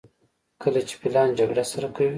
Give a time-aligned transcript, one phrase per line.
[0.61, 2.09] کله چې فیلان جګړه سره کوي.